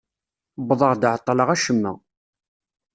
[0.61, 1.93] Wwḍeɣ-d εeṭṭleɣ acemma.